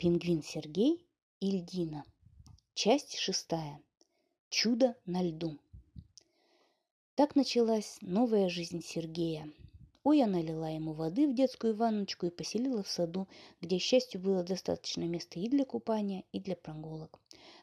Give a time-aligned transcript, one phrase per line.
[0.00, 1.04] Пингвин Сергей
[1.40, 2.04] и льдина.
[2.74, 3.82] Часть шестая.
[4.48, 5.58] Чудо на льду.
[7.16, 9.50] Так началась новая жизнь Сергея.
[10.04, 13.26] Оя налила ему воды в детскую ванночку и поселила в саду,
[13.60, 17.18] где, счастью, было достаточно места и для купания, и для прогулок.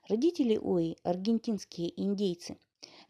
[0.10, 2.58] Родители Ои– аргентинские индейцы.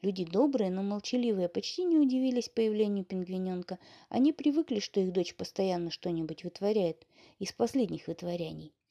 [0.03, 3.79] Люди добрые, но молчаливые, почти не удивились появлению пингвиненка.
[4.07, 7.07] Они привыкли, что их дочь постоянно что-нибудь вытворяет,
[7.39, 8.71] из последних вытворяний–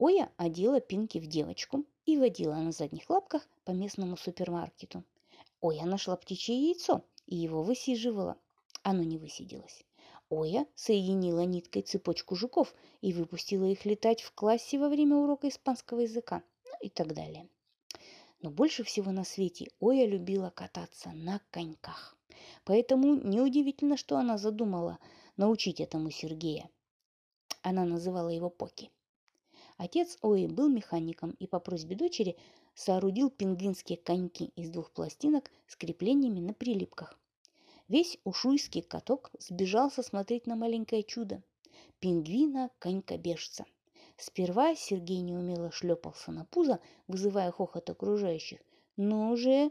[0.00, 5.02] Оя одела Пинки в девочку и водила на задних лапках по местному супермаркету.
[5.60, 8.36] Оя нашла птичье яйцо и его высиживала.
[8.84, 9.84] Оно не высиделось.
[10.30, 16.00] Оя соединила ниткой цепочку жуков и выпустила их летать в классе во время урока испанского
[16.00, 17.48] языка, ну и так далее.
[18.40, 22.16] Но больше всего на свете Оя любила кататься на коньках.
[22.64, 25.00] Поэтому неудивительно, что она задумала
[25.36, 26.70] научить этому Сергея.
[27.62, 28.92] Она называла его Поки.
[29.78, 32.36] Отец Ои был механиком и по просьбе дочери
[32.74, 37.16] соорудил пингвинские коньки из двух пластинок с креплениями на прилипках.
[37.86, 41.42] Весь ушуйский каток сбежался смотреть на маленькое чудо–
[42.00, 43.66] пингвина-конькобежца.
[44.16, 48.58] Сперва Сергей неумело шлепался на пузо, вызывая хохот окружающих,
[48.96, 49.70] но уже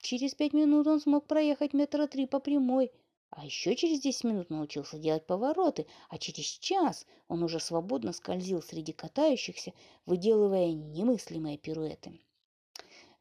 [0.00, 2.90] через пять минут он смог проехать метра три по прямой–
[3.36, 8.62] а еще через 10 минут научился делать повороты, а через час он уже свободно скользил
[8.62, 9.74] среди катающихся,
[10.06, 12.18] выделывая немыслимые пируэты.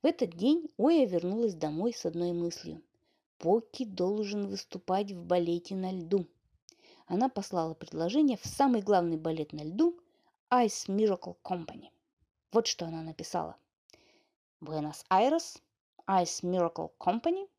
[0.01, 2.81] В этот день Оя вернулась домой с одной мыслью.
[3.39, 6.25] Поки должен выступать в балете на льду.
[7.07, 9.99] Она послала предложение в самый главный балет на льду
[10.49, 11.89] Ice Miracle Company.
[12.53, 13.57] Вот что она написала.
[14.61, 15.61] Буэнос-Айрес,
[16.07, 17.49] Ice Miracle Company.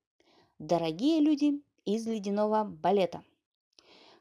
[0.58, 3.24] Дорогие люди, из ледяного балета.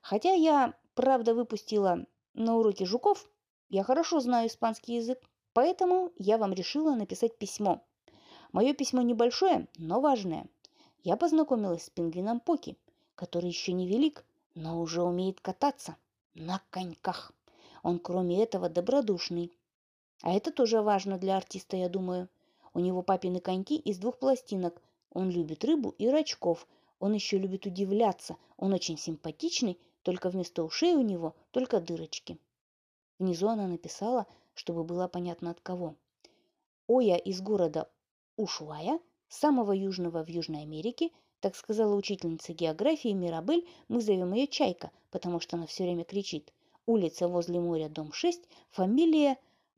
[0.01, 3.27] Хотя я, правда, выпустила на уроке жуков,
[3.69, 5.19] я хорошо знаю испанский язык,
[5.51, 7.81] поэтому я вам решила написать письмо.
[8.53, 10.47] Мое письмо небольшое, но важное.
[11.03, 12.77] Я познакомилась с пингвином Поки,
[13.15, 14.23] который еще не велик,
[14.53, 15.97] но уже умеет кататься
[16.35, 17.33] на коньках.
[17.83, 19.51] Он, кроме этого, добродушный.
[20.21, 22.29] А это тоже важно для артиста, я думаю.
[22.73, 24.81] У него папины коньки из двух пластинок.
[25.11, 26.67] Он любит рыбу и рачков,
[26.99, 28.37] он еще любит удивляться.
[28.57, 32.37] Он очень симпатичный, только вместо ушей у него только дырочки.
[33.19, 35.95] Внизу она написала, чтобы было понятно от кого.
[36.87, 37.89] Оя из города
[38.37, 44.91] Ушуая, самого южного в Южной Америке, так сказала учительница географии Мирабель, мы зовем ее Чайка,
[45.11, 46.51] потому что она все время кричит.
[46.85, 49.37] Улица возле моря, дом 6, фамилия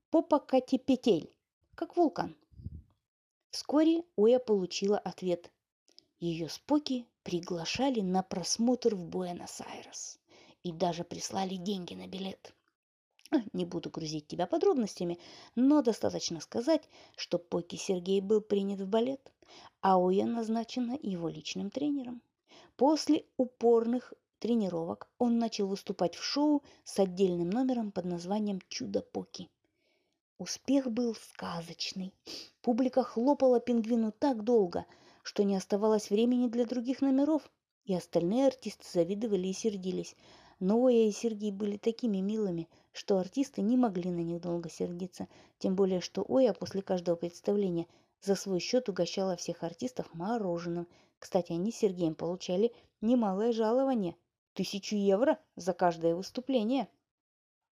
[0.10, 1.32] Попокатипетель,
[1.76, 2.36] как вулкан.
[3.52, 5.52] Вскоре Оя получила ответ.
[6.20, 10.18] Ее споки приглашали на просмотр в Буэнос-Айрес
[10.64, 12.56] и даже прислали деньги на билет.
[13.54, 15.20] Не буду грузить тебя подробностями,
[15.54, 19.32] но достаточно сказать, что Поки Сергей был принят в балет,
[19.82, 22.24] а Оя назначена его личным тренером.
[22.78, 29.52] После упорных тренировок он начал выступать в шоу с отдельным номером под названием «Чудо Поки».
[30.40, 32.12] Успех был сказочный.
[32.62, 34.88] Публика хлопала пингвину так долго–
[35.28, 37.52] что не оставалось времени для других номеров,
[37.84, 40.16] и остальные артисты завидовали и сердились.
[40.62, 45.28] Но Оя и Сергей были такими милыми, что артисты не могли на них долго сердиться,
[45.60, 47.88] тем более что Оя после каждого представления
[48.22, 50.88] за свой счет угощала всех артистов мороженым.
[51.20, 52.72] Кстати, они с Сергеем получали
[53.02, 54.16] немалое жалование–
[54.54, 56.88] тысячу евро за каждое выступление.